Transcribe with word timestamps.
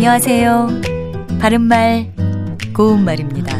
안녕하세요. 0.00 0.68
바른말, 1.42 2.14
고운말입니다. 2.74 3.54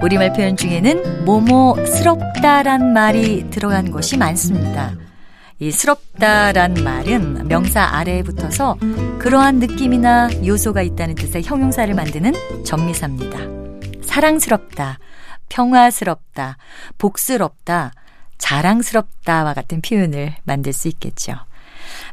우리말 0.00 0.32
표현 0.32 0.56
중에는 0.56 1.24
뭐뭐스럽다란 1.24 2.92
말이 2.92 3.50
들어간 3.50 3.90
것이 3.90 4.16
많습니다. 4.16 4.94
이 5.58 5.72
스럽다란 5.72 6.74
말은 6.74 7.48
명사 7.48 7.82
아래에 7.82 8.22
붙어서 8.22 8.78
그러한 9.18 9.58
느낌이나 9.58 10.28
요소가 10.46 10.82
있다는 10.82 11.16
뜻의 11.16 11.42
형용사를 11.42 11.92
만드는 11.92 12.32
전미사입니다. 12.64 13.40
사랑스럽다, 14.02 15.00
평화스럽다, 15.48 16.58
복스럽다, 16.96 17.90
자랑스럽다와 18.38 19.52
같은 19.52 19.82
표현을 19.82 20.36
만들 20.44 20.72
수 20.72 20.86
있겠죠. 20.86 21.34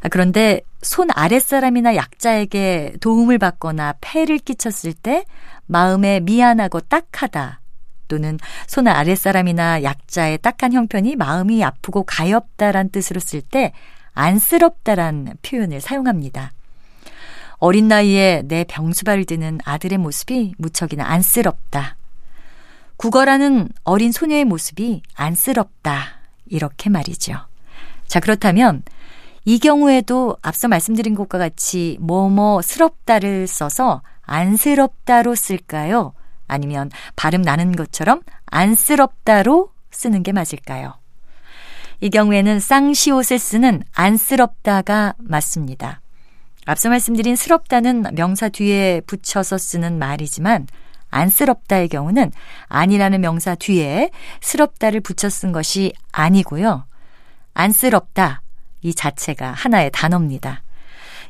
아, 0.02 0.08
그런데 0.08 0.60
손 0.82 1.08
아랫사람이나 1.12 1.94
약자에게 1.94 2.94
도움을 3.00 3.38
받거나 3.38 3.94
폐를 4.00 4.38
끼쳤을 4.38 4.92
때 4.94 5.24
마음에 5.66 6.20
미안하고 6.20 6.80
딱하다 6.80 7.60
또는 8.08 8.38
손 8.66 8.88
아랫사람이나 8.88 9.84
약자의 9.84 10.38
딱한 10.38 10.72
형편이 10.72 11.16
마음이 11.16 11.64
아프고 11.64 12.02
가엽다란 12.02 12.90
뜻으로 12.90 13.20
쓸 13.20 13.40
때 13.40 13.72
안쓰럽다란 14.12 15.34
표현을 15.42 15.80
사용합니다. 15.80 16.52
어린 17.56 17.86
나이에 17.86 18.42
내 18.44 18.64
병수발을 18.64 19.24
드는 19.24 19.60
아들의 19.64 19.96
모습이 19.98 20.54
무척이나 20.58 21.06
안쓰럽다. 21.06 21.96
국어라는 22.96 23.68
어린 23.84 24.12
소녀의 24.12 24.44
모습이 24.44 25.02
안쓰럽다. 25.14 26.18
이렇게 26.46 26.90
말이죠. 26.90 27.34
자, 28.06 28.20
그렇다면 28.20 28.82
이 29.44 29.58
경우에도 29.58 30.36
앞서 30.42 30.68
말씀드린 30.68 31.14
것과 31.14 31.38
같이 31.38 31.96
뭐뭐스럽다를 32.00 33.46
써서 33.46 34.02
안쓰럽다로 34.22 35.34
쓸까요? 35.34 36.14
아니면 36.46 36.90
발음 37.16 37.42
나는 37.42 37.72
것처럼 37.72 38.20
안쓰럽다로 38.46 39.70
쓰는 39.90 40.22
게 40.22 40.32
맞을까요? 40.32 40.94
이 42.00 42.10
경우에는 42.10 42.60
쌍시옷을 42.60 43.38
쓰는 43.38 43.82
안쓰럽다가 43.92 45.14
맞습니다. 45.18 46.00
앞서 46.66 46.88
말씀드린 46.88 47.34
스럽다는 47.36 48.04
명사 48.12 48.48
뒤에 48.48 49.00
붙여서 49.06 49.58
쓰는 49.58 49.98
말이지만 49.98 50.66
안쓰럽다의 51.10 51.88
경우는 51.88 52.32
아니라는 52.66 53.20
명사 53.20 53.54
뒤에 53.54 54.10
스럽다를 54.40 55.00
붙여 55.00 55.28
쓴 55.28 55.52
것이 55.52 55.92
아니고요. 56.12 56.86
안쓰럽다 57.54 58.41
이 58.82 58.94
자체가 58.94 59.52
하나의 59.52 59.90
단어입니다. 59.92 60.62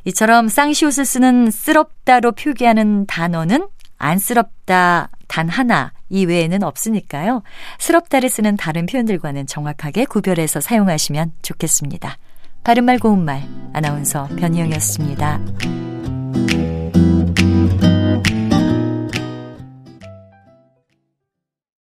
이처럼 0.05 0.49
쌍시옷을 0.49 1.05
쓰는 1.05 1.49
쓰럽다로 1.49 2.33
표기하는 2.33 3.05
단어는 3.05 3.67
안쓰럽다 3.97 5.09
단 5.27 5.49
하나 5.49 5.93
이외에는 6.09 6.61
없으니까요. 6.63 7.41
스럽다를 7.79 8.29
쓰는 8.29 8.57
다른 8.57 8.85
표현들과는 8.85 9.47
정확하게 9.47 10.05
구별해서 10.05 10.59
사용하시면 10.59 11.31
좋겠습니다. 11.41 12.17
바른말 12.63 12.99
고운말 12.99 13.43
아나운서 13.73 14.27
변희영이었습니다. 14.37 15.39